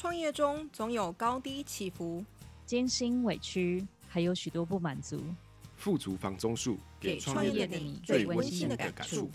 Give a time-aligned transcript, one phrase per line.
[0.00, 2.24] 创业中总有高低起伏，
[2.64, 5.22] 艰辛委屈，还有许多不满足。
[5.76, 9.28] 富足房中术，给创业的你最温馨的感触。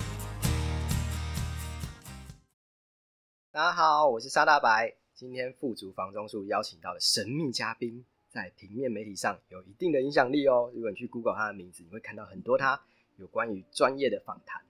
[3.51, 4.91] 大家好，我是沙大白。
[5.13, 10.71] 今天富足房中术邀请到的神秘嘉宾，在平面媒体上有一定的影响力哦。
[10.73, 12.81] 如果你去 Google 他的名字，你会看到很多他
[13.17, 14.63] 有关于专业的访谈。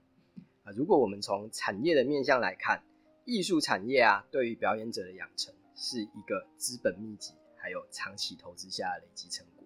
[0.64, 2.82] 啊，如果我们从产业的面向来看，
[3.24, 9.64] 艺术产业啊，对于表演者的养成是一个资本密集，还有长期投资下的累积成果。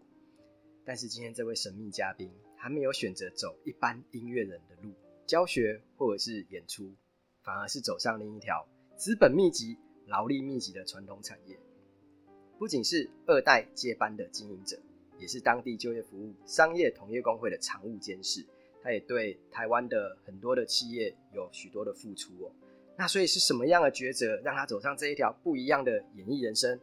[0.85, 4.93] 但是今天这位神秘嘉宾，他没有选择走一般音乐人的路，
[5.25, 6.93] 教学或者是演出，
[7.43, 11.57] 反而是走上另一条资本密集、劳力密集的传统产业。
[12.59, 14.79] 不仅是二代接班的经营者，
[15.19, 18.45] 也是当地就业服务商业同业公会的常务监事。
[18.83, 22.51] 他也对台湾的很多的企业有许多的付出哦。
[23.01, 26.79] 那所以是什么样的抉择让他走上这一条不一样的演艺人生？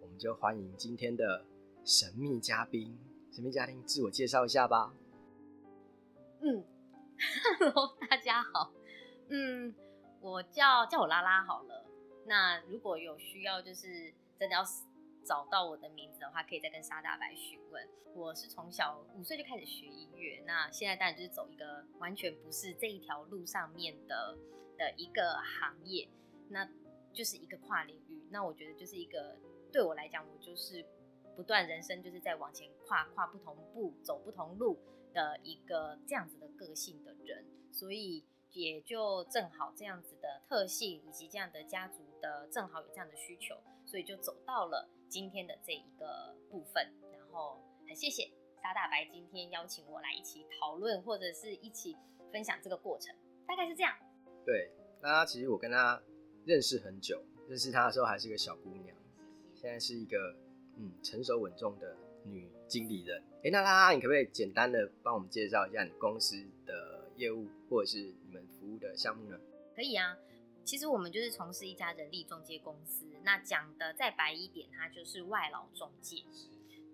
[0.00, 1.44] 我们就欢迎今天的
[1.84, 2.98] 神秘嘉宾，
[3.30, 4.94] 神秘嘉宾自我介绍一下吧。
[6.40, 6.64] 嗯
[7.58, 8.72] ，Hello，大家好。
[9.28, 9.74] 嗯，
[10.22, 11.84] 我叫叫我拉拉好了。
[12.24, 14.64] 那如果有需要，就是真的要
[15.22, 17.86] 找到我的名字的话，可以再跟沙大白询问。
[18.14, 24.34] 我是从小五岁就开始学音乐，那现在当然就是走一个完全不是这一条路上面的。
[24.78, 26.08] 的一个行业，
[26.48, 26.66] 那
[27.12, 28.22] 就是一个跨领域。
[28.30, 29.36] 那我觉得就是一个
[29.72, 30.84] 对我来讲，我就是
[31.36, 34.78] 不断人生就是在往前跨跨不同步，走不同路
[35.12, 37.44] 的一个这样子的个性的人。
[37.72, 46.92] 所以也就正好这样子的特性，以及这样的家族的正好有这样的需求，所以就走到了今天的这一个部分。
[47.12, 48.30] 然后很谢谢
[48.62, 51.96] 沙大白今天邀请我来一起讨论，或者是一起
[52.32, 53.14] 分享这个过程，
[53.46, 53.94] 大概是这样。
[54.48, 54.70] 对，
[55.02, 56.00] 那他其实我跟她
[56.46, 58.96] 认识很久，认识她的时候还是个小姑娘，
[59.54, 60.34] 现在是一个
[60.78, 63.22] 嗯成熟稳重的女经理人。
[63.44, 69.38] 哎，那拉拉，你可不可以简单的帮我们介绍一下你公司的业务，或者是你们服务的项目呢？
[69.76, 70.16] 可以啊，
[70.64, 73.04] 其实我们就是从事一家人力中介公司。
[73.24, 76.24] 那讲的再白一点，它就是外劳中介。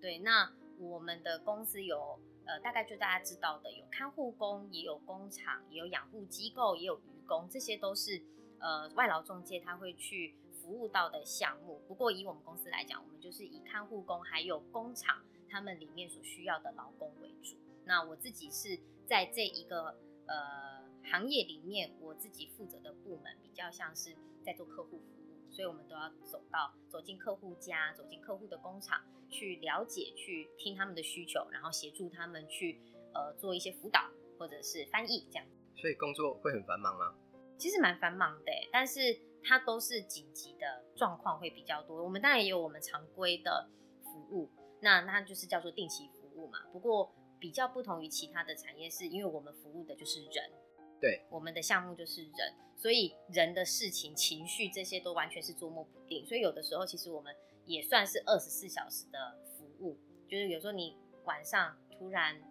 [0.01, 6.99] 对，那我们的公司有呃，大概就大家知道的，有看护工，也有工厂，也有养护机构，也有。
[7.27, 8.21] 工这些都是
[8.59, 11.81] 呃外劳中介他会去服务到的项目。
[11.87, 17.57] 不过以我们公司来讲，我们就是以看护工还有工厂他们里面所需要的劳工为主。
[17.85, 32.81] 那我自己是在这一个呃行业里面，我自己负责的部门比较像是在做客户服务，所以我们都要走到走进客户家，走进客户的工厂去了解，去听他们的需求，然后协助他们去
[33.13, 34.09] 呃做一些辅导
[34.39, 35.45] 或者是翻译这样。
[35.75, 37.13] 所以工作会很繁忙吗？
[37.57, 38.99] 其实蛮繁忙的，但是
[39.43, 42.03] 它都是紧急的状况会比较多。
[42.03, 43.69] 我们当然也有我们常规的
[44.03, 44.49] 服务，
[44.81, 46.59] 那那就是叫做定期服务嘛。
[46.73, 50.51] 不过比较不同于其他的产业，是因为我们服务的就是人，
[50.99, 56.25] 对，我们的项目就是人，所以人的事情、情绪这些都完全是捉摸不定。
[56.25, 57.33] 所以有的时候其实我们
[57.65, 59.97] 也算是二十四小时的服务，
[60.27, 62.41] 就是有时候你晚上突然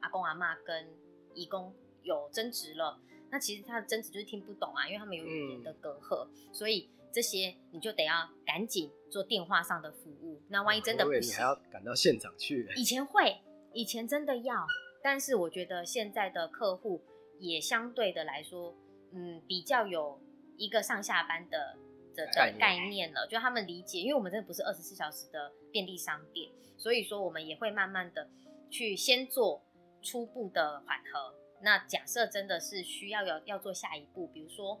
[0.00, 0.88] 阿公阿妈跟
[1.34, 1.74] 义工。
[2.02, 10.40] 有争执了，那其实他的争执就是听不懂啊，因为他们有语言的隔阂，嗯，所以这些你就得要赶紧做电话上的服务。
[10.48, 12.68] 那万一真的不行，你还要赶到现场去。
[12.76, 13.40] 以前会，
[13.72, 14.66] 以前真的要，
[15.02, 17.02] 但是我觉得现在的客户
[17.38, 18.74] 也相对的来说，
[19.12, 20.20] 嗯，比较有
[20.56, 21.76] 一个上下班的
[22.14, 28.28] 的的概念了，就他们理解，因为我们真的不是二十四小时的便利商店，所以说我们也会慢慢的
[28.70, 29.62] 去先做
[30.02, 31.34] 初步的缓和。
[31.62, 34.80] 那假设真的是需要要要做下一步，比如说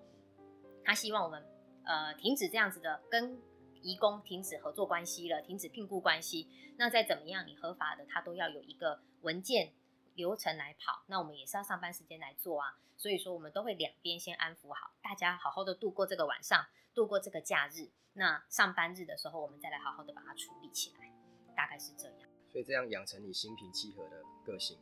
[0.84, 1.46] 他希望我们
[1.84, 3.40] 呃停止这样子的跟
[3.80, 9.72] 移工停止合作关系了，停止聘雇关系，那再怎么样你合法的他都要有一个文件
[10.14, 21.12] 流程来跑，那我们也是要上班时间来做啊，所以说我们都会两边先安抚好，大家好好的度过这个晚上，度过这个假日，那上班日的时候我们再来好好的把它处理起来，
[21.56, 22.28] 大概是这样。
[22.50, 24.76] 所以这样养成你心平气和的个性。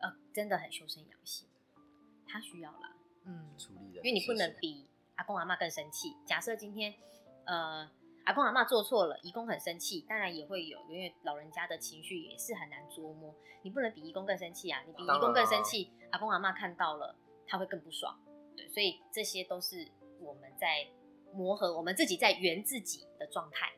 [0.00, 1.48] 呃，真的很修身养性，
[2.26, 6.16] 他需要啦，嗯，处理的，因为你不能比阿公阿妈更生气。
[6.26, 6.94] 假设今天，
[7.44, 7.90] 呃，
[8.24, 13.34] 阿公阿妈做错了，义工很生气，当然也会有，因为老人家的情绪也是很难捉摸。
[13.62, 17.14] 你不能比义工更生气啊，你比义工更生气，阿公阿妈看到了，
[17.46, 18.18] 他会更不爽。
[18.56, 19.86] 对，所以这些都是
[20.18, 20.88] 我们在
[21.34, 23.72] 磨合，我们自己在圆自己的状态。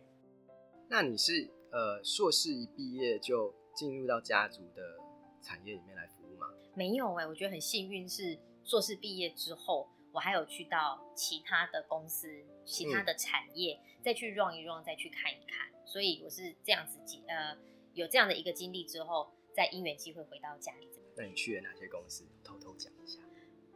[0.89, 4.99] 那你是呃硕士一毕业就进入到家族的
[5.43, 6.47] 产业里面来服务吗？
[6.75, 15.69] 没有哎、欸，我觉得很幸运，是硕士毕业之后，我还有去到其他的公司、其他的产业，嗯、再去 run 一 run，再去看一看。
[15.85, 17.57] 所以我是这样子经呃
[17.93, 20.89] 有这样的一个经历之后，在因缘机会回到家里。
[21.17, 22.25] 那你去了哪些公司？
[22.43, 23.21] 偷偷讲一下。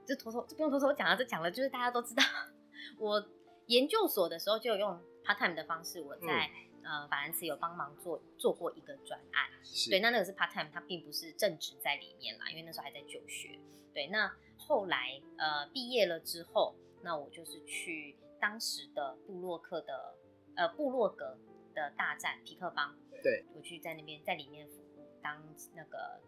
[0.07, 2.23] 这偷偷这不用偷偷讲了，这讲了就是大家都知道。
[2.97, 3.29] 我
[3.67, 9.51] 研究所的时候就有用 part time 的方式，我在、嗯、呃法兰茨有帮忙做做过一个专案。
[9.63, 13.59] 是对，那那个是 part time，他并不是正职在里面啦，因为那时候还在就学。
[13.93, 20.15] 对，那后来呃毕业了之后，那我就是去当时的布洛克的
[20.55, 21.37] 呃布洛格
[21.75, 25.43] 的大战皮克邦，对，我去在那边在里面服务当
[25.75, 26.21] 那个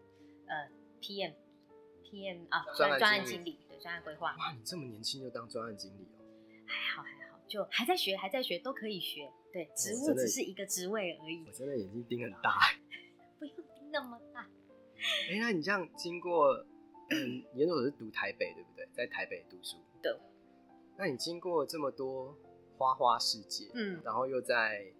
[0.47, 0.69] 呃
[1.01, 1.35] PM
[2.05, 3.61] PM 啊专专案经理。
[3.69, 4.35] 对专案规划。
[4.37, 6.18] 哇，你这么年轻就当专案经理哦？
[7.49, 9.31] 就还在学，还在学，都可以学。
[9.53, 11.45] 对，职务只是一个职位而已。
[11.47, 12.59] 我真的眼睛盯很大。
[13.41, 14.43] 不用盯那么大。
[15.31, 16.53] 哎、欸，那你这样经过，
[17.11, 18.87] 嗯，研究所是读台北对不对？
[18.93, 19.79] 在台北读书。
[20.03, 20.15] 对。
[20.99, 22.37] 那你经过这么多
[22.77, 24.93] 花花世界，嗯，然后又在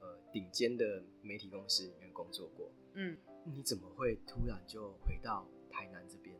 [0.00, 6.36] 呃顶尖的媒体公司里面工作过，嗯，你怎么会突然就回到台南这边？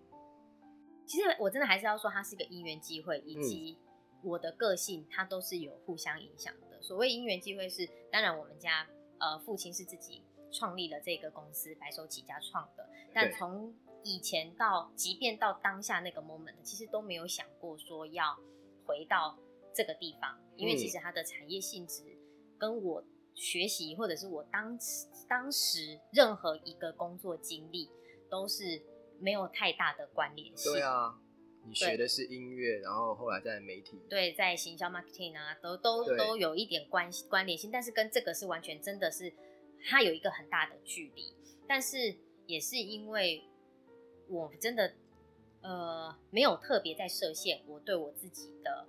[1.06, 3.78] 其实我真的还是要说，它是一个因缘机会，以及
[4.26, 6.82] 我的个性，它都是有互相影响的。
[6.82, 8.86] 所谓因缘际会是，当然我们家
[9.18, 12.88] 呃父亲是自己创立了这个公司，白手起家创的。
[13.14, 18.38] 但从以前到，即便到当下那个 moment，其实都没有想过说要
[18.84, 19.38] 回到
[19.72, 22.02] 这个地方，因为其实它的产业性质
[22.58, 27.88] 跟我学习或者是我当时当时任何一个工作经历
[28.28, 28.82] 都是。
[29.18, 30.70] 没有太大的关联性。
[30.70, 31.18] 对啊，
[31.66, 39.32] 你学的是音乐，然后后来在媒体，对，在行销 marketing 啊，都都都有一点关系关联性，但是跟这个是完全真的是，
[39.84, 41.34] 它有一个很大的距离。
[41.68, 42.16] 但是
[42.46, 43.42] 也是因为
[44.28, 44.94] 我真的
[45.62, 48.86] 呃没有特别在设限，我对我自己的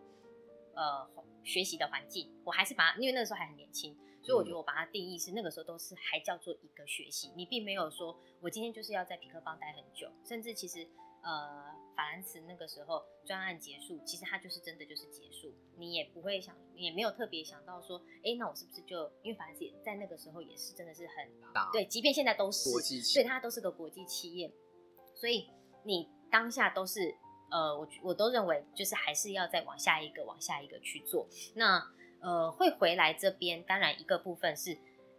[0.75, 1.09] 呃
[1.43, 3.97] 学习的环境，我还是把它，因为那个时候还很年轻。
[4.23, 10.85] 所以我觉得我把它定义是那个时候都是还叫做一个学习，你并没有说我今天就是要在皮克邦待很久，甚至其实
[11.27, 24.49] 呃法兰茨那个时候专案结束，其实它就是真的就是结束，你也不会想，也没有特别想到说，哎，那我是不是就因为法兰茨在那个时候也是真的是很大，对，即便现在都是国际，对，它都是个国际企业，
[25.13, 25.49] 所以
[25.83, 27.13] 你当下都是
[27.51, 31.83] 呃我我都认为就是还是要再往下一个往下一个去做那。
[32.19, 34.75] 呃，会回来这边，当然一个部分是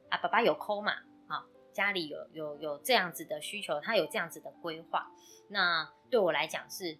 [0.08, 0.94] 啊，爸爸有抠嘛，
[1.28, 1.46] 啊，
[1.78, 5.08] 家里有有有这样子的需求，他有这样子的规划。
[5.48, 6.98] 那对我来讲是，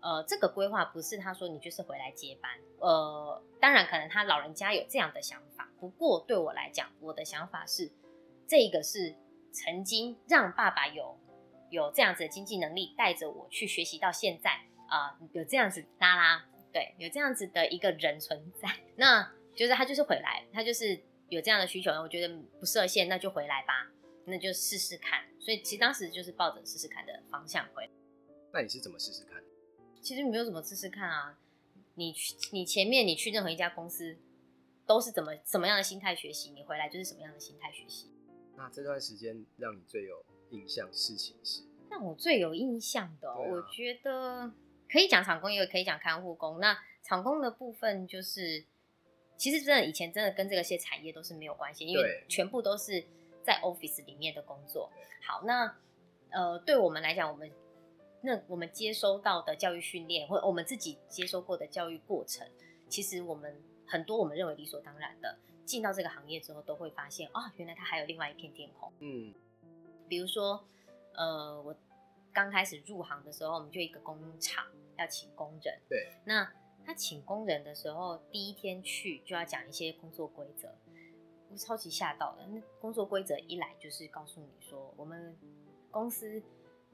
[0.00, 2.50] 呃，这个规划不是他说你就是回来接班，
[2.80, 7.92] 呃，当然可能他老人家有这样的想法，不过对我来讲，我的想法是，
[8.48, 9.14] 这个是
[9.52, 11.16] 曾经让爸爸有
[11.70, 14.50] 有这样子的经济能力，带着我去学习到现在
[14.88, 16.44] 啊，有这样子拉拉。
[16.72, 20.98] 对，有这样子的一个人存在，那就是他就是回来，他就是
[21.34, 23.90] 有这样的需求，我觉得不设限，那就回来吧，
[24.26, 25.24] 那就试试看。
[25.40, 27.90] 所以其实当时就是抱着试试看的方向回来。
[28.52, 29.42] 那你是怎么试试看？
[30.00, 31.38] 其实没有怎么试试看啊，
[31.94, 34.16] 你去你前面你去任何一家公司
[34.86, 38.10] 都是怎么什么样的心态学习，你回来就是什么样的心态学习。
[38.56, 41.62] 那这段时间让你最有印象事情是？
[41.90, 44.52] 让我最有印象的，啊，我觉得。
[44.90, 46.60] 可以讲厂工，也可以讲看护工。
[46.60, 48.66] 那厂工的部分就是，
[49.42, 53.04] 其实真的以前真的跟这个些产业都是没有关系，因为全部都是
[53.42, 54.88] 在 office 里面的工作。
[55.20, 55.76] 好，那
[56.30, 57.50] 呃，对我们来讲，我们
[58.20, 62.48] 那我们接收到的教育训练，或我们自己接收过的教育过程，
[62.88, 68.92] 其实我们很多我们认为理所当然的，进到这个行业之后，都会发现啊、哦，原来它还有另外一片天空。
[69.00, 69.34] 嗯，
[70.08, 70.64] 比如说，
[71.14, 71.74] 呃，我。
[72.34, 74.64] 刚开始入行的时候，我们就一个工厂
[74.96, 75.78] 要请工人。
[75.86, 76.50] 对，那
[76.84, 80.68] 他请工人的时候，第一天去就要讲一些工作规则，
[81.50, 82.46] 我超级吓到的。
[82.48, 85.36] 那工作规则一来就是告诉你说，我们
[85.90, 86.42] 公司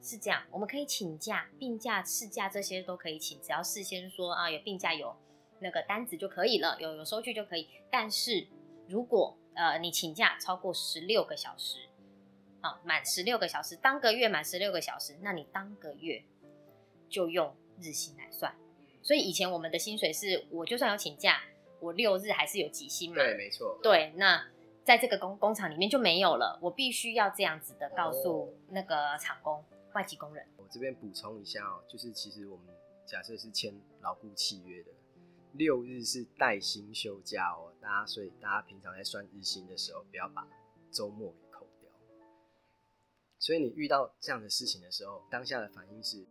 [0.02, 5.14] 是这样，我们可以请假、病假、事假这些都可以请，只要事先说啊有病假有
[5.60, 7.68] 那个单子就可以了，有有收据就可以。
[7.90, 8.46] 但是
[8.88, 11.88] 如果呃你请假超过十六个小时。
[12.60, 16.24] 啊，满十六个小时，当个月满十六个小时，那你当个月
[17.08, 18.52] 就用日薪来算。
[19.02, 21.40] 所以以前我们的薪水是，我就算有请假，
[21.80, 23.16] 我六日还是有给薪嘛。
[23.16, 23.78] 对，没错。
[23.82, 24.46] 对，那
[24.84, 29.64] 在这个工工厂里面就没有了，我必须要这样子的告诉那个厂工、
[29.94, 30.46] 外籍工人。
[30.56, 32.66] 我这边补充一下哦，就是其实我们
[33.06, 34.90] 假设是签劳雇契约的，
[35.52, 40.46] 六日是带薪休假哦，大家所以大家平常在算日薪的时候，不要把
[40.90, 41.90] 周末扣掉。
[43.38, 46.26] 所以你遇到这样的事情的时候，当下的反应是？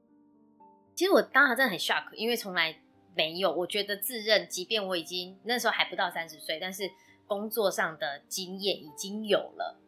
[0.98, 2.76] 其实我当时真的很 shock，因为从来
[3.16, 6.90] 没有，我觉得自认，即便我已经那时候还不到三十岁，但是
[7.28, 9.80] 工作上的经验已经有了，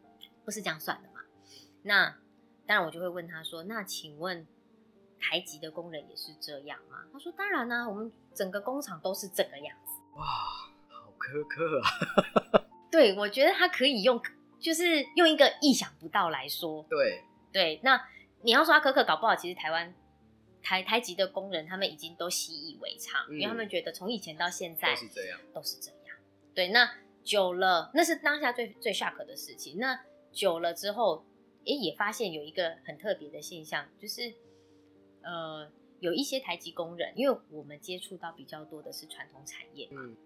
[0.44, 1.20] 不是这样算的嘛？
[1.82, 2.16] 那
[2.64, 4.46] 当然，我就会问他说：“那请问
[5.18, 12.70] 台籍的工人也是这样吗？”他说：“当然啦、啊，我们整个工厂都是这个样子。”哇，好苛刻啊！
[12.88, 14.22] 对，我觉得他可以用，
[14.60, 16.86] 就是用一个意想不到来说。
[16.88, 18.00] 对对，那
[18.42, 19.92] 你要说他苛刻，搞不好其实台湾。
[20.62, 26.16] 台台籍的工人，他们已经都习以为常，嗯，因为他们觉得从以前到现在都是这样，都是这样。
[26.54, 26.92] 对，那
[27.24, 29.78] 久了，那是当下最最 shock 的事情。
[29.78, 31.24] 那久了之后，
[31.64, 34.34] 诶，也发现有一个很特别的现象，就是
[35.22, 40.16] 呃，有一些台籍工人，因为我们接触到比较多的是传统产业嘛，嗯，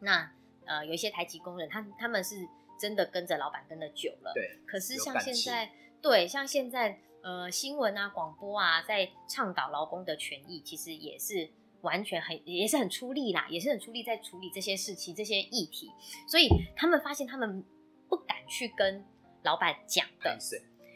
[0.00, 0.32] 那
[0.66, 2.46] 呃，有一些台籍工人，他他们是
[2.78, 4.58] 真的跟着老板跟的久了，对。
[4.66, 5.72] 可是像现在，
[6.02, 7.00] 对，像现在。
[7.22, 11.50] 呃，新闻啊，广播啊，在倡导劳工的权益，其实也是
[11.82, 15.92] 完全很，也是很出力啦，也是很出力在处理这些事情、这些议题。
[16.26, 17.62] 所以他们发现，他们
[18.08, 19.04] 不敢去跟
[19.42, 20.38] 老板讲的，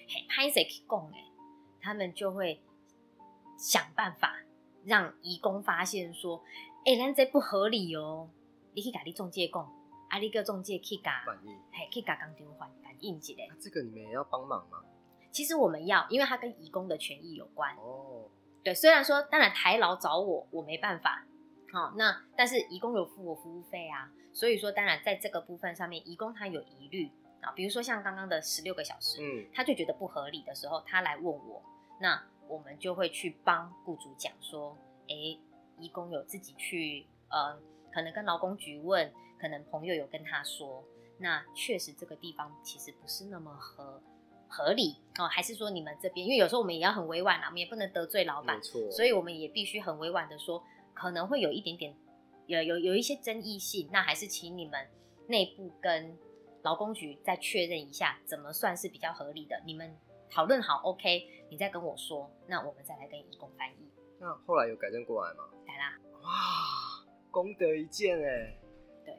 [0.09, 1.25] 嘿，拍谁去讲哎，
[1.83, 2.62] 他们就会
[3.59, 4.35] 想办法
[4.85, 6.43] 让移工发现说，
[6.87, 8.31] 哎、欸，咱这不合理哦，
[8.73, 9.62] 你去跟你中介讲，
[10.09, 11.23] 啊，你个中介去甲
[11.71, 13.35] 嘿，去甲工厂反反映一下。
[13.50, 14.83] 那这个你们也要帮忙吗？
[15.35, 17.75] 其实我们要，因为它跟移工的权益有关。
[17.76, 18.31] 哦，
[18.62, 21.26] 对，虽然说当然台劳找我，我没办法。
[21.73, 27.11] 好、哦，那但是移工有付我服务费啊，所以说当然在这个部分上面，移工他有疑虑
[27.41, 31.61] 啊，比如说像刚刚的十六个小时，嗯，他就觉得不合理的时候，他来问我，
[32.00, 35.37] 那我们就会去帮雇主讲说，哎，
[35.81, 37.59] 移工有自己去，呃，
[37.93, 40.85] 可能跟劳工局问，可能朋友有跟他说，
[41.19, 44.00] 那确实这个地方其实不是那么合。
[44.56, 46.25] 合理哦，还是说你们这边？
[46.25, 51.92] 因为有时候我们也要很委婉啊，我们也不能得罪老板，所以我们也必须很委婉的说，可能会有一点点
[52.46, 54.88] 有有有一些争议性，那还是请你们
[55.26, 56.16] 内部跟
[56.62, 59.61] 劳工局再确认一下，怎么算是比较合理的？
[59.66, 59.92] 你们
[60.30, 63.90] 讨论好，OK，你再跟我说，那我们再来跟义工翻译。
[64.20, 65.44] 那后来有改正过来吗？
[65.66, 66.30] 改啦，哇，
[67.32, 68.56] 功德一件哎。
[69.04, 69.18] 对，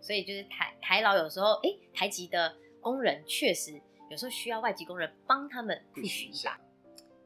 [0.00, 3.80] 所以就是台台劳有时候，哎、欸，台籍的工人确实。
[4.10, 6.60] 有时候需要外籍工人帮他们 push 一下，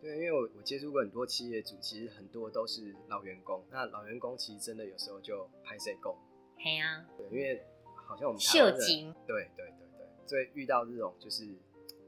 [0.01, 3.65] 对，因为我我接触过很多企业主，其实很多都是老员工。
[3.71, 6.17] 那老员工其实真的有时候就拍谁工，
[6.57, 7.63] 嘿啊，对，因为
[7.95, 11.47] 好像我们秀金，对对对对，所以遇到这种就是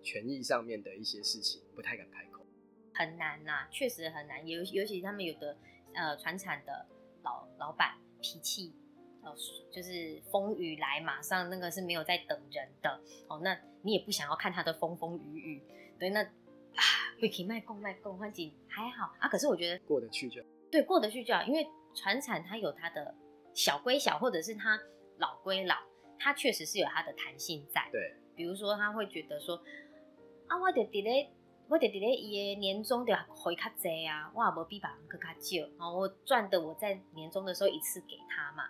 [0.02, 2.46] 权益上面的一些事情，不太敢开口，
[2.94, 4.46] 很难呐、啊，确实很难。
[4.46, 5.56] 尤尤其他们有的
[5.94, 6.86] 呃传产的
[7.22, 8.72] 老老板脾气。
[9.22, 9.34] 哦，
[9.70, 13.40] 就是风雨来，马上那个是没有在等人的哦。
[13.42, 15.62] 那你也不想要看他的风风雨雨，
[15.98, 16.82] 对，那啊，
[17.20, 19.28] 会可以卖供卖供，环境还好啊。
[19.28, 21.42] 可是我觉得过得去就好，对，过得去就好。
[21.42, 23.14] 因为传产它有它的
[23.52, 24.78] 小归小，或者是它
[25.18, 25.76] 老归老，
[26.18, 27.88] 它确实是有它的弹性在。
[27.92, 29.56] 对，比如说他会觉得说
[30.46, 31.30] 啊，我得得咧，
[31.68, 38.64] 我得得咧，伊的年终得回较济啊，我也无比别人更较少啊，我赚的我在年终的时候一次给他嘛。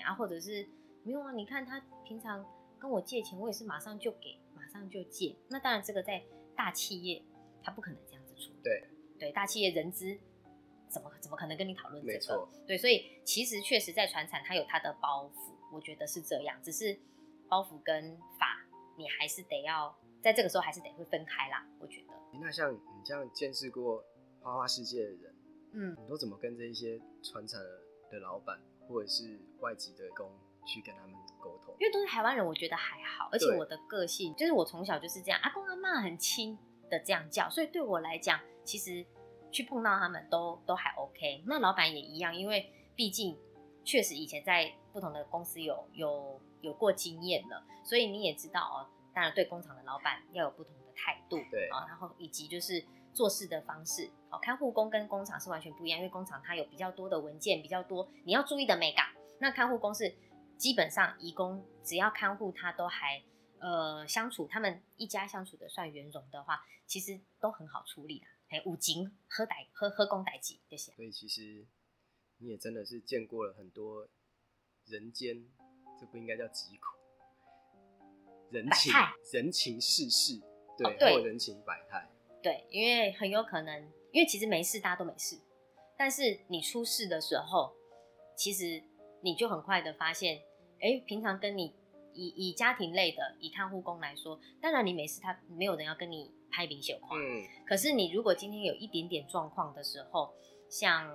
[0.00, 0.66] 啊，或者是
[1.02, 1.32] 没有啊？
[1.32, 2.44] 你看他平常
[2.78, 5.36] 跟我借钱，我也是马上就给，马上就借。
[5.48, 6.22] 那当然，这个在
[6.56, 7.22] 大企业
[7.62, 8.60] 他不可能这样子处理。
[8.62, 8.84] 对
[9.18, 10.18] 对，大企业人资
[10.88, 12.14] 怎么怎么可能跟你讨论这个？
[12.14, 12.48] 没错。
[12.66, 16.60] 对，所以其实确实在传产，它有它的包袱，我觉得是这样。
[16.62, 16.98] 只是
[17.48, 21.66] 包袱跟法，你还是得要在这个时候还是得会分开啦。
[21.78, 22.12] 我觉得。
[22.40, 24.02] 那像你这样见识过
[24.40, 25.34] 花花世界的人，
[25.72, 27.60] 嗯，你都怎么跟这一些传产
[28.10, 28.58] 的老板？
[28.92, 30.30] 或者是外籍的工
[30.66, 33.28] 去跟他们沟通，因为都是台湾人，我觉得还好。
[33.32, 36.56] 而且我的个性就是我从小就是这样，阿公阿妈很亲
[36.90, 39.04] 的这样叫，所以对我来讲，其实
[39.50, 41.42] 去碰到他们都都还 OK。
[41.46, 43.36] 那老板也一样，因为毕竟
[43.84, 48.86] 确实以前在不同的公司有有有过经验了，所以你也知道哦。
[49.14, 52.84] 当然，对工厂的老板要有不同的态度，对啊，然后以及就是。
[53.12, 59.06] 做事的方式，哦，看护工跟工厂是完全不一样，因为工厂它有比较多的文件，比较多你要注意的美感。
[59.38, 60.14] 那看护工是
[60.56, 63.22] 基本上义工，只要看护他都还
[63.58, 68.26] 呃相处，他们一家相处的算圆融的话，其实都很好处理的。
[68.48, 70.92] 哎，五金喝歹喝喝工歹几这些。
[70.92, 71.66] 所以其实
[72.38, 74.08] 你也真的是见过了很多
[74.86, 75.48] 人间，
[75.98, 76.98] 这不应该叫疾苦，
[78.50, 78.92] 人情
[79.32, 80.40] 人情世事，
[80.78, 82.08] 对，哦、对或人情百态。
[82.42, 83.80] 对，因为很有可能，
[84.12, 85.38] 因为其实没事，大家都没事。
[85.96, 87.72] 但是你出事的时候，
[88.36, 88.82] 其实
[89.22, 90.42] 你就很快的发现，
[90.80, 91.72] 哎，平常跟你
[92.12, 97.20] 以以家庭类的，以看护工来说，当然你没事，他没有人要跟你拍明显框。
[97.20, 97.46] 嗯。
[97.66, 100.34] 可是你如果今天有一点点状况的时候，
[100.68, 101.08] 像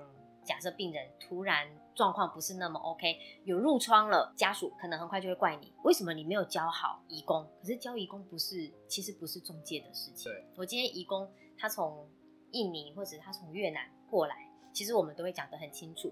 [0.47, 7.45] 假设病人突然状况不是那么 OK，有褥疮了，家属可能很快就会怪你，为什么你没有教好移工？
[7.61, 10.31] 可是教移工不是，其实不是中介的事情。
[10.31, 12.09] 对，我今天移工他从
[12.51, 14.35] 印尼或者他从越南过来，
[14.73, 16.11] 其实我们都会讲得很清楚。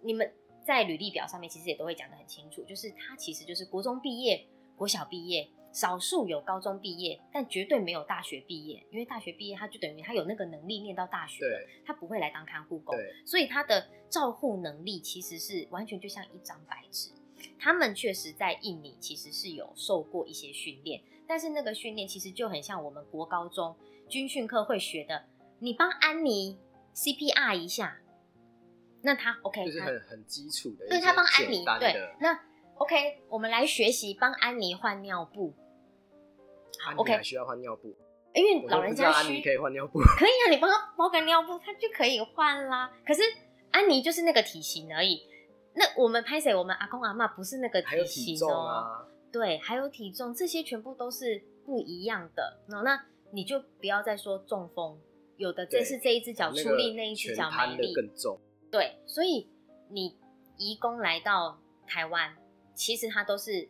[0.00, 0.32] 你们
[0.64, 4.46] 在履历表上面其实也都会讲得很清楚，就是他其实就是国中毕业、
[4.76, 5.50] 国小毕业。
[5.76, 17.10] 少数有高中毕业，但绝对没有大学毕业，因为大学毕业他就等于他有那个能力念到大学，了，他不会来当看护工，所以他的照护能力其实是完全就像一张白纸。
[17.58, 23.76] 他们确实在印尼其实是有受过一些训练，但是那个训练其实就很像我们国高中
[24.08, 25.26] 军训课会学的，
[25.58, 26.58] 你帮安妮
[26.94, 27.98] CPR 一下，
[29.02, 32.40] 那他 OK，就是很很基础的，对他帮安妮，对，那
[32.76, 35.52] OK，我们来学习帮安妮换尿布。
[36.94, 37.96] OK，还需要换尿布，
[38.34, 42.92] 因为老人家需安妮可以换尿布， 可以啊，你帮他包个尿布，他就可以换啦。
[43.06, 43.22] 可是
[43.70, 45.22] 安妮就是那个体型而已。
[45.74, 46.54] 那我们拍谁？
[46.54, 49.06] 我们阿公阿妈不是那个体型哦。
[49.32, 52.60] 对，还有体重，这些全部都是不一样的。
[52.68, 54.98] 那那你就不要再说中风，
[55.36, 58.38] 有的这是这一只脚出力，那一只脚没力，更重。
[58.70, 59.50] 对，所以
[59.90, 60.16] 你
[60.56, 62.34] 移工来到台湾，
[62.74, 63.68] 其实他都是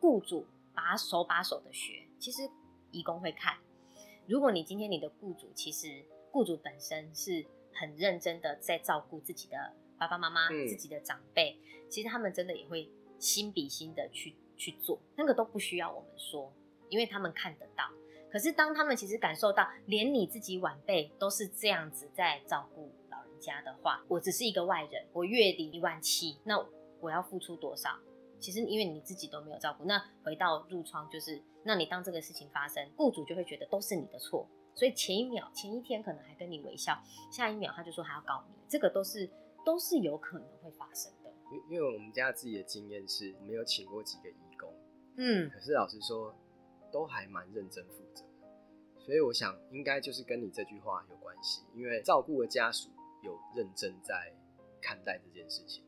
[0.00, 2.05] 雇主把手把手的学。
[2.18, 2.48] 其实，
[2.90, 3.56] 义工会看。
[4.26, 11.56] 如果你今天你的雇主，其实雇主本身是很认真的在照顾自己的爸爸妈妈、嗯、自己的长辈，
[11.88, 16.52] 其实他们真的也会心比心的去去做，那个都不需要我们说，
[16.88, 17.84] 因为他们看得到。
[18.28, 26.58] 可是当他们其实感受到，连你自己晚辈都是这样子在照顾老人家的话，我只是一个外人，我月底一万七，那
[27.00, 27.96] 我要付出多少？
[28.38, 39.28] 其实因为你自己都没有照顾，那回到褥疮就是，那你当这个事情发生，雇主就会觉得都是你的错，所以前一秒、前一天可能还跟你微笑，下一秒他就说他要告你，这个都是
[39.64, 41.32] 都是有可能会发生的。
[41.50, 44.72] 因因为我们家自己的经验是，没有请过几个义工，
[45.16, 46.34] 嗯，可是老实说，
[46.92, 48.24] 都还蛮认真负责，
[48.98, 52.90] 所以我想应该就是跟你这句话有关系，因为照顾的家属
[53.22, 54.32] 有认真在
[54.80, 55.84] 看待这件事情，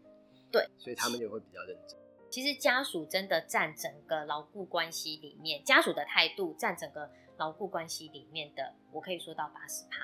[0.50, 1.98] 对，所以他们就会比较认真。
[2.30, 9.96] 其实家属真的占整个劳雇关系里面，家属的态度占整个劳雇关系里面的，我可以说到八十趴，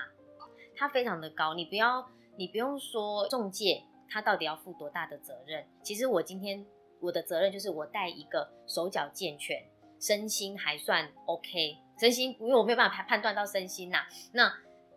[0.74, 1.54] 它非常的高。
[1.54, 5.66] 你不要，你不用说中介他到底要负多大的责任。
[5.82, 6.64] 其实我今天
[7.00, 9.62] 我的责任就是我带一个手脚健全、
[10.00, 14.50] 身心还算 OK，身心因为我没有办法判判断到身心呐，那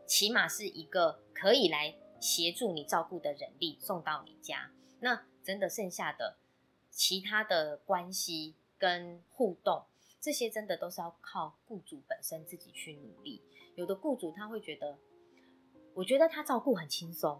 [0.06, 4.72] 起码是一个可以来协助你照顾的人力送到你家。
[5.02, 6.38] 那真的剩下的。
[6.98, 9.86] 其他的关系跟互动，
[10.20, 13.40] 这些真的都是要靠雇主本身自己去努力。
[13.76, 14.98] 有的雇主他会觉得，
[15.94, 17.40] 我觉得他照顾很轻松，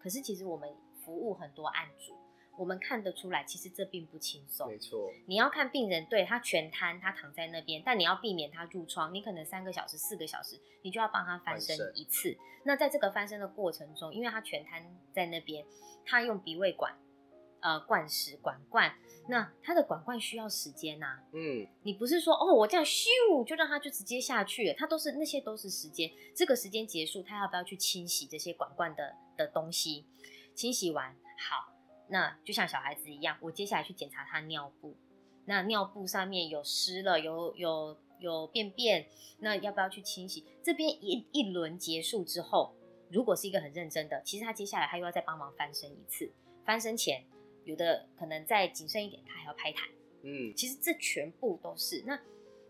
[0.00, 2.14] 可是其实我们服务很多案主，
[2.56, 4.66] 我们看得出来，其实这并不轻松。
[4.66, 12.34] 没错，你要看病人，对，他全瘫，他躺在那边，但你要避免他褥疮，你可能三个小时、四个小时，你就要帮他翻身一次。
[12.64, 15.62] 那在这个翻身的过程中，因为他全瘫在那边，
[16.06, 16.96] 他用鼻胃管。
[17.64, 18.94] 呃，灌食管灌，
[19.26, 21.24] 那它的管灌需要时间呐、啊。
[21.32, 26.10] 嗯，你不是说哦，我这样咻就让它就直接下去了，它都是那些都是时间。
[26.36, 30.04] 这个时间结束，它要不要去清洗这些管灌的的东西？
[30.54, 31.72] 清洗完好，
[32.08, 34.94] 那就像小孩子一样，我接下来去检查他尿布。
[35.46, 40.44] 那尿布上面有湿了，有有有便便，那要不要去清洗？
[40.62, 42.74] 这边一一轮结束之后，
[43.10, 46.30] 如果是一个很认真的，其实他接下来他又要再帮忙翻身一次，
[46.66, 47.24] 翻身前。
[47.64, 49.88] 有的可能再谨慎一点，他还要拍台。
[50.22, 52.02] 嗯，其实这全部都是。
[52.06, 52.18] 那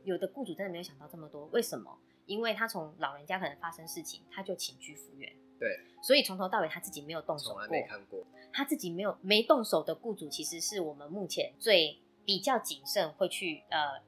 [0.03, 1.99] 有的雇主真的没有想到这么多，为什么？
[2.27, 5.33] 因为他从老人家可能发生事情，他就请居服员。
[5.59, 7.63] 对，所以从头到尾他自己没有动手过。
[7.63, 8.27] 从来没看过。
[8.53, 14.01] 他自己没有没动手的雇主，其实是我们目前最比较谨慎会去呃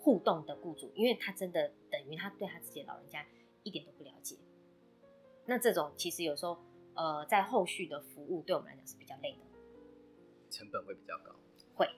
[0.00, 3.26] 互动的雇主，因为他真的等于他对他自己的老人家
[3.62, 4.36] 一点都不了解。
[5.46, 6.58] 那这种其实有时候
[6.94, 9.38] 呃在后续的服务对我们来讲是比较累的。
[10.58, 11.32] 成本会比较高，
[11.76, 11.88] 会，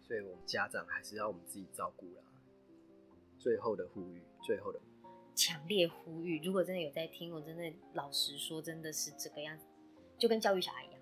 [0.00, 2.22] 所以我们家长还是要我们自己照顾啦。
[3.38, 4.80] 最后的呼吁，最后的
[5.34, 9.66] 强烈呼吁，如果真的有在听，我真的老实说，真的是这个样子，
[10.16, 11.00] 就跟教育小孩一样。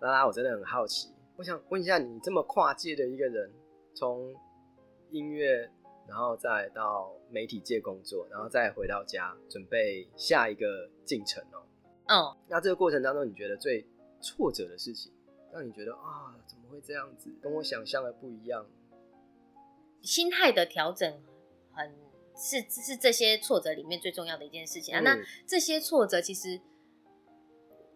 [0.00, 3.52] 拉拉，我真的很好奇，我想问一下，你这么跨界的一个人，
[3.94, 4.34] 从
[5.10, 5.70] 音乐，
[6.08, 11.60] 然后再到媒体界工作，然后再回到家，准备下一个进程哦。
[12.06, 13.86] 嗯，那这个过程当中，你觉得最
[14.24, 15.12] 挫折的事情，
[15.52, 17.30] 让你觉得啊，怎么会这样子？
[17.42, 18.66] 跟我想象的不一样。
[20.02, 21.22] 心态的调整
[21.72, 21.94] 很
[22.36, 25.00] 是是这些挫折里面最重要的一件事情啊。
[25.00, 26.60] 嗯、那这些挫折其实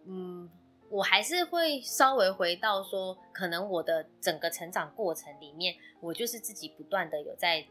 [0.04, 0.48] 嗯，
[0.88, 7.66] 我还是会稍微回到说，可能我的整个成长过程里面，我就是自己不断的有在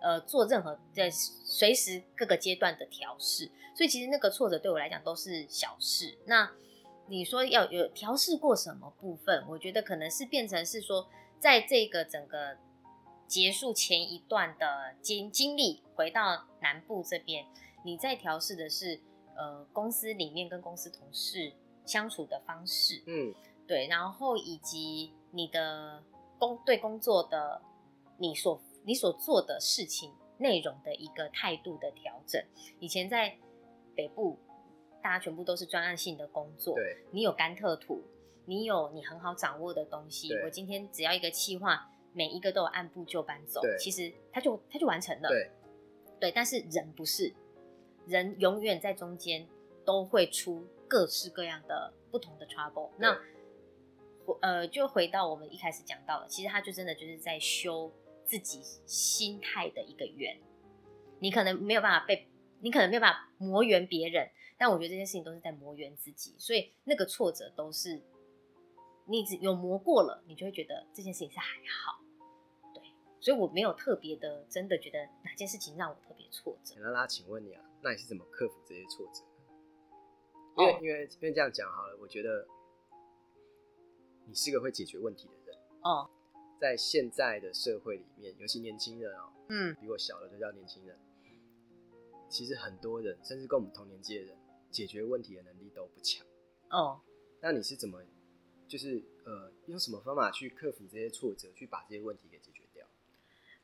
[0.00, 6.18] 呃做任何在随时各个阶段的调试，所以其实那个挫折对我来讲都是小事。
[6.26, 6.50] 那
[7.06, 9.44] 你说要有调试过什么部分？
[9.48, 11.06] 我觉得可能是变成是说，
[11.38, 12.56] 在这个整个
[13.26, 17.44] 结束前一段的经经历，回到南部这边，
[17.84, 19.00] 你在调试的是
[19.36, 21.52] 呃公司里面跟公司同事
[21.84, 23.34] 相处的方式，嗯，
[23.66, 26.02] 对，然后以及你的
[26.38, 27.60] 工对工作的
[28.16, 32.42] 你所你所做的事情内容的一个态度的调整。
[32.80, 33.36] 以前在
[33.94, 34.38] 北部。
[35.04, 38.02] 大家全部都是专案性的工作，对，你有甘特图，
[38.46, 40.32] 你有你很好掌握的东西。
[40.42, 45.28] 我今天只要一个企划，每一个都有按部就班走，其实它就它就完成了。
[45.28, 45.50] 对，
[46.18, 47.34] 对，但是人不是，
[48.06, 49.46] 人永远在中间
[49.84, 52.88] 都会出各式各样的不同的 trouble。
[52.96, 53.14] 那
[54.40, 57.92] 呃，就回到我们一开始讲到的，其实他就真的就是在修
[58.24, 60.40] 自己心态的一个圆。
[61.18, 62.26] 你可能没有办法被，
[62.60, 64.30] 你可能没有办法磨圆别人。
[64.56, 68.00] 但我觉得这件事情都是在磨圆自己，所以那个挫折都是
[69.06, 72.00] 你只有磨过了，你就会觉得这件事情是还好。
[72.72, 72.82] 对，
[73.20, 76.76] 所以我没有特别的，真的觉得哪件事情让我特别挫折。
[76.78, 79.22] 那拉，请问你啊，那你是怎么克服这些挫折？
[80.56, 82.46] 因为、哦、因为因为这样讲好了，我觉得
[84.26, 85.58] 你是个会解决问题的人。
[85.82, 86.08] 哦，
[86.60, 90.96] 在现在的社会里面，尤其年轻人哦、喔，嗯，比我小的都叫年轻人。
[92.30, 94.36] 其实很多人，甚至跟我们同年纪的人。
[94.74, 96.26] 解决问题的能力都不强
[96.68, 97.00] 哦。
[97.40, 98.02] 那你是怎么，
[98.66, 102.84] 就是呃，用什么方法去克服这些挫折，去把这些问题给解决掉？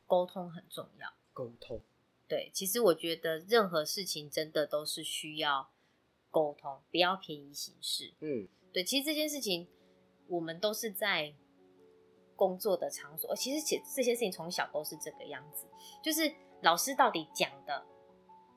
[0.07, 1.13] 沟通很重要。
[1.33, 1.81] 沟通。
[2.27, 5.69] 对，其实我觉得任何事情真的都是需要
[6.29, 8.13] 沟通，不要便宜行事。
[8.21, 9.67] 嗯，对，其实这件事情
[10.27, 11.35] 我们都是在
[12.37, 15.65] 工作的场所，其实这这些事情从小都是这个样子，
[16.01, 17.85] 就是老师到底讲的，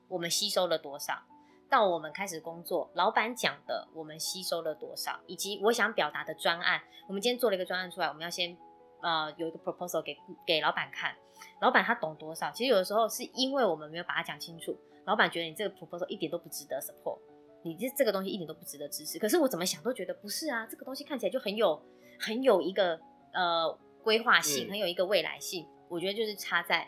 [0.08, 1.26] 我们吸收了多少？
[1.74, 8.56] 到我们开始工作，老板讲的我们吸收了多少，以及我想表达的专案，我们今天做了一个专案出来，我们要先
[9.02, 11.16] 呃有一个 proposal 给给老板看，
[11.60, 12.48] 老板他懂多少？
[12.52, 17.18] 其实有的时候是因为我们没有把它讲清楚，老板觉得你这个 proposal 一点都不值得 support，
[17.64, 19.18] 你这这个东西一点都不值得支持。
[19.18, 21.82] 可是我怎么想都觉得不是啊，这个东西看起来就很有
[22.20, 23.00] 很有一个
[23.32, 25.64] 呃规划性，很有一个未来性。
[25.64, 26.87] 嗯、我觉得就是差在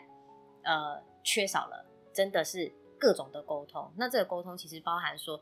[0.63, 2.71] 呃缺少了，真的是。
[2.99, 5.41] 各种的沟通，那这个沟通其实包含说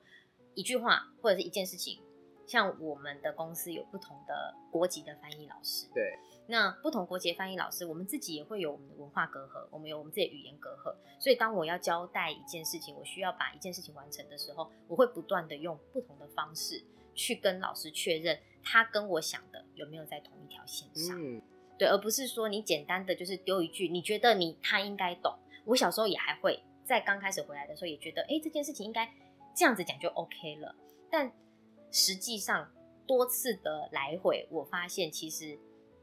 [0.53, 1.99] 一句话或者是一件事情。
[2.47, 6.15] 像我们的公司有不同的国籍的翻译老师，对，
[6.45, 10.95] 那不同国籍的翻译老师，我们自己也会有我们的文化隔阂，我们有我们自己的语言隔阂。
[11.19, 16.83] 所以当我要交代一件事情，我需要把一件事情完成的时候，我会不断的用不同的方式
[17.15, 21.19] 去跟老师确认，他跟我想的有没有在同一条线上。
[21.19, 21.41] 嗯，
[21.79, 25.33] 对，而不是说你简单的就是丢一句，你觉得你他应该懂。
[25.65, 26.61] 我小时候也还会。
[26.85, 29.11] 在刚开始回来的时候，也觉得，哎、欸，这件事情应该
[29.55, 30.75] 这样子讲就 OK 了。
[31.09, 31.31] 但
[31.91, 32.71] 实际上
[33.07, 35.57] 多次的来回，我发现其实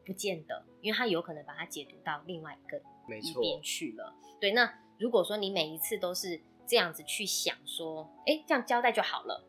[0.04, 2.78] 不见得，因为他有可能把它解读到另外一个
[3.20, 4.12] 一边去了。
[4.40, 9.44] 对，那如果说你每一次都是这样子去想，说，哎、欸，这样交代就好了，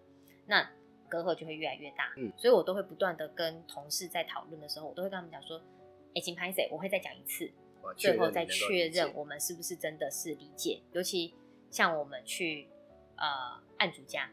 [0.45, 0.69] 那
[1.09, 2.11] 隔阂就会越来越大。
[2.17, 7.51] 嗯，所以我都会不断的跟同事在讨论的时候，我都会跟他们讲说，哎、欸，请拍谢，我会再讲一次。
[7.97, 11.33] 最后再确认我们是不是真的是理解，尤其
[11.71, 12.69] 像我们去
[13.17, 14.29] 呃案主家，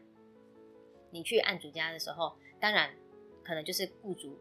[1.09, 2.95] 你去案主家的时候，当然
[3.43, 4.37] 可能就是雇主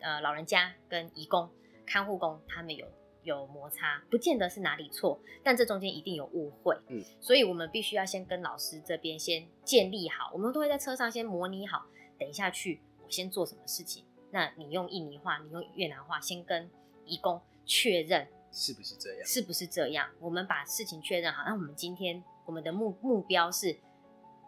[0.00, 1.50] 呃老人家跟义工、
[1.86, 2.86] 看护工他们有
[3.22, 11.86] 有摩擦，不见得是哪里错，但这中间一定有误会，嗯，所以我们必须要先跟老师这边先建立好，我们都会在车上先模拟好，
[12.18, 16.70] 等一下去我先做什么事情，那你用印尼话，你用越南话先跟
[17.04, 17.40] 义工。
[17.68, 19.26] 确认是不是这样？
[19.26, 20.08] 是不是这样？
[20.18, 23.78] 我们把事情确认好，那我们今天我们的目目标是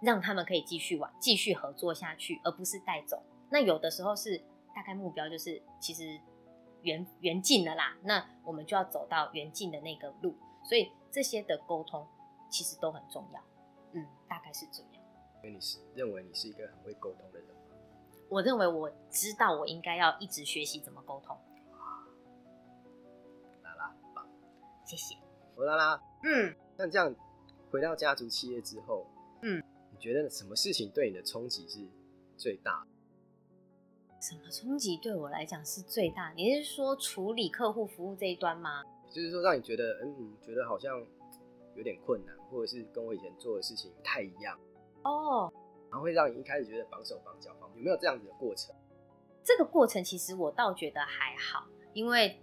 [0.00, 3.22] 让他们可以继续玩，继续合作下去，而不是带走。
[3.50, 4.38] 那有的时候是
[4.74, 6.18] 大概目标就是其实
[6.80, 10.35] 缘缘尽了啦，那我们就要走到缘尽的那个路。
[10.64, 12.06] 所以这些的沟通
[12.50, 13.40] 其实都很重要。
[13.92, 14.92] 嗯，大概是这样。
[15.42, 17.76] 因为你是认为你是一个很会沟通的人吗？
[18.30, 21.37] 我认为我知道我应该要一直学习怎么沟通。
[24.90, 25.14] 谢谢，
[25.55, 26.03] 欧拉拉。
[26.24, 27.14] 嗯，像这样
[27.70, 29.07] 回到家族企业之后，
[29.42, 31.87] 嗯，你觉得什么事情对你的冲击是
[32.37, 34.20] 最大的？
[34.20, 36.33] 什么冲击对我来讲是最大？
[36.33, 38.83] 你是说处理客户服务这一端吗？
[39.09, 41.00] 就是说让你觉得，嗯，觉得好像
[41.76, 44.59] 有点困难，或者是跟我以前做的事情不太一样。
[45.05, 45.53] 哦，
[45.88, 48.74] 然后会让你一开始觉得绑手绑脚，有没有这样子的过程？
[49.44, 52.42] 这个过程其实我倒觉得还好，因为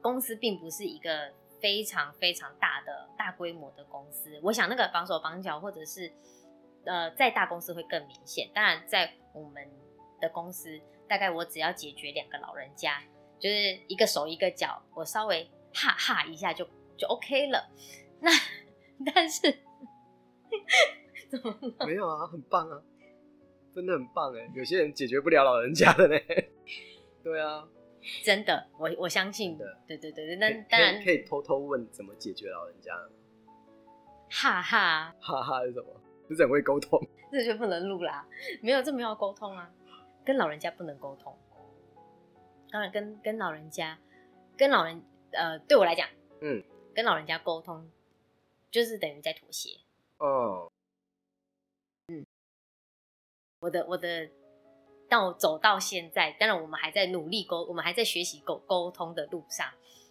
[0.00, 4.38] 公司并不是一个非常非常大的大规模的公司。
[4.42, 6.12] 我想那个绑手绑脚，或者是
[6.84, 8.50] 呃，在大公司会更明显。
[8.54, 9.68] 当然，在我们
[10.20, 13.02] 的公司，大概我只要解决两个老人家，
[13.38, 16.66] 就是一个手一个脚，我稍微哈哈一下就
[16.96, 17.70] 就 OK 了。
[18.20, 18.30] 那
[19.14, 19.42] 但是
[21.30, 21.54] 怎么？
[21.86, 22.82] 没有啊，很棒啊。
[23.74, 26.16] 真的很棒哎，有些人解决不了老人家的呢。
[27.22, 27.68] 对啊，
[28.24, 29.78] 真的，我我相信的。
[29.86, 32.92] 对对对，那当然可以偷偷问怎么解决老人家。
[34.30, 35.88] 哈哈哈哈是什么？
[36.28, 37.00] 不是很会沟通？
[37.32, 38.26] 这就不能录啦，
[38.62, 39.70] 没有这么要沟通啊，
[40.24, 41.36] 跟老人家不能沟通。
[42.70, 43.98] 当然跟跟老人家，
[44.56, 46.08] 跟老人呃，对我来讲，
[46.40, 46.62] 嗯，
[46.94, 47.90] 跟老人家沟通
[48.70, 49.78] 就是等于在妥协。
[50.18, 50.70] 哦。
[53.60, 54.30] 我的我的，
[55.08, 59.66] 到走到现在，当然我们还在努力沟，我们还在学习沟沟通的路上。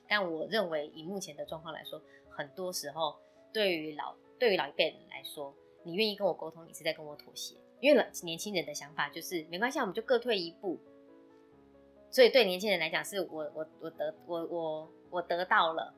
[0.08, 3.16] 但我认为，以目前的状况来说，很多时候
[3.54, 7.56] 对于老对于老一辈人来说，你愿意跟我沟通，你是在跟我妥协。
[7.80, 10.80] 因为老年轻人的想法就是没关系，我们就各退一步。
[12.10, 15.94] 所以对年轻人来讲，是我我我得我我我得到了。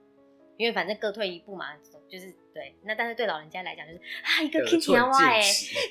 [0.60, 1.68] 因为反正各退一步嘛，
[2.10, 2.76] 就是对。
[2.84, 5.42] 那但是对老人家来讲，就是啊，一个听天话哎，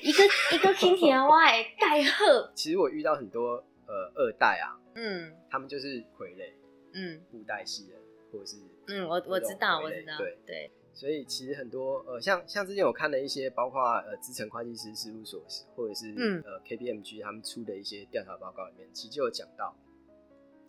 [0.03, 0.23] 一个
[0.55, 2.51] 一个听天话哎，盖 贺。
[2.53, 6.51] 其实我遇到很多呃二代啊，嗯，他们就是傀儡，
[6.93, 7.99] 嗯，布袋戏人，
[8.31, 8.57] 或者是
[8.89, 10.71] 嗯，我我知道我知道，对对。
[10.93, 15.41] 所以其实很多呃，像像之前我看了一些，包括呃资诚会计师事务所
[15.75, 19.75] 或者是嗯呃 KPMG 他们出的一些调查报告里面，其实就有讲到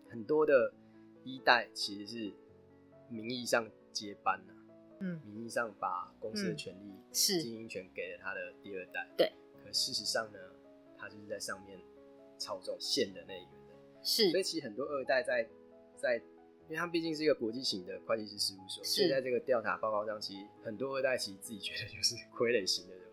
[0.09, 0.73] 很多的
[1.23, 2.33] 一代其实是
[3.11, 3.69] 名义上。
[3.93, 4.55] 接班了，
[5.01, 9.33] 嗯，名义上把公司的权利、是经营权给了他的第二代，对。
[9.65, 10.39] 可事实上呢，
[10.97, 11.79] 他就是在上面
[12.39, 14.31] 操纵线的那一个人，是。
[14.31, 15.49] 所以其实很多二代在
[15.97, 23.11] 在，因为他们毕竟是一个国际型的会计师事务所，所以在这个调查报告上，其实很多二代其实自己觉得就是傀儡型的人物。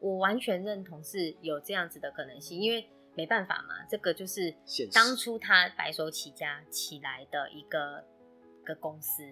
[0.00, 4.54] 我完全认同是有这样子的可能性，因为没办法嘛，这个就是
[4.92, 8.04] 当初他白手起家起来的一个
[8.62, 9.24] 一个公司。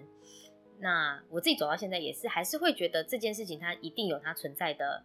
[0.79, 5.03] 那我自己走到现在也是，还是会觉得这件事情它一定有它存在的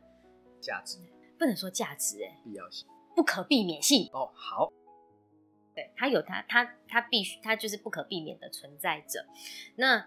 [0.60, 0.98] 价值，
[1.38, 4.10] 不能说价值，哎，必要性，不可避免性。
[4.12, 4.70] 哦，好，
[5.74, 9.26] 对，它有它，它它必须，它就是不可避免的存在着。
[9.76, 10.06] 那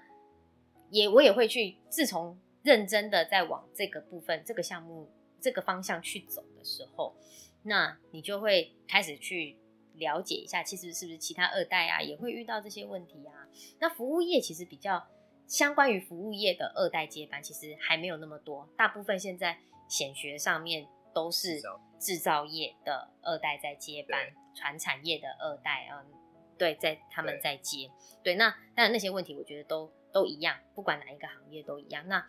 [0.91, 5.09] 也我也会去，自从认真的在往这个部分、这个项目、
[5.41, 7.15] 这个方向去走的时候，
[7.63, 9.57] 那你就会开始去
[9.95, 13.49] 了解一下，其实是不是其他二代啊也会遇到这些问题啊？
[13.79, 15.07] 那服务业其实比较。
[15.47, 18.67] 相关于服务业的二代接班，其实还没有那么多。
[18.75, 21.61] 大部分现在显学上面都是
[21.99, 26.11] 制造业的二代在接班，传产业的二代，嗯，
[26.57, 27.87] 对，在他们在接。
[28.23, 32.07] 对，对，那当然那些问题，我觉得都都一样，不管哪一个行业都一样。
[32.07, 32.27] 那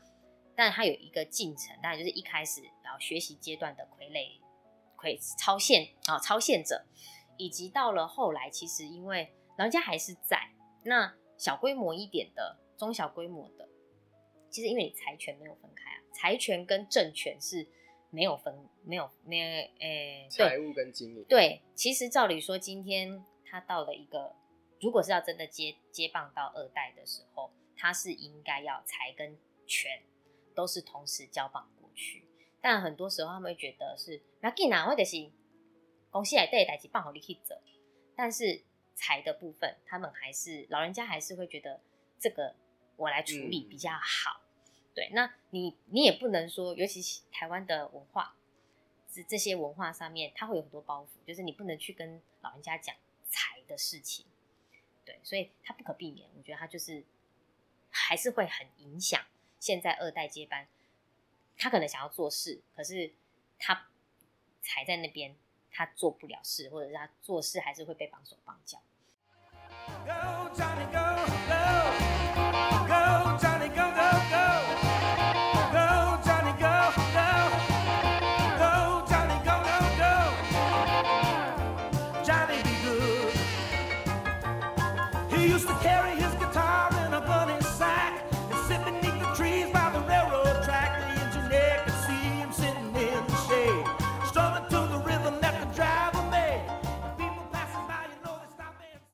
[0.54, 4.38] 但它有一个进程，当然就是一开始然后学习阶段的傀儡、
[4.96, 6.84] 傀超限啊超限者，
[7.38, 10.50] 以及到了后来，其实因为老人家还是在，
[10.84, 12.58] 那小规模一点的。
[12.76, 13.68] 中小规模的，
[14.50, 17.66] 其实因为你财权没有分开啊，财权跟政权是
[18.10, 24.36] 没有分，没有没有诶，欸、财务跟经营对，其实照理说，今天他到了一个，
[24.80, 29.36] 如果是要真的接接棒到二代的时候，他是应该要财跟
[29.66, 30.02] 权
[30.54, 32.24] 都是同时交棒过去，
[32.60, 35.30] 但很多时候他们会觉得是那给哪或者是
[36.10, 37.58] 公司来对代志棒好你去做，
[38.14, 38.62] 但是
[38.94, 41.80] 财的部分，他们还是老人家还是会觉得
[42.18, 42.54] 这个。
[42.96, 48.34] 我来处理比较好，嗯、对，那你你也不能说，尤其是台湾的文化，
[49.12, 52.94] 这这些文化上面，它会有很多包袱，就是你不能去跟老人家讲
[53.28, 54.24] 财的事情，
[55.04, 57.04] 对，所以它不可避免，我觉得它就是
[57.90, 59.20] 还是会很影响
[59.58, 60.68] 现在二代接班，
[61.58, 63.12] 他可能想要做事，可是
[63.58, 63.88] 他
[64.62, 65.34] 财在那边，
[65.70, 68.78] 他做不了事，或者是他做事还是会被绑手绑脚。
[72.36, 72.95] Go!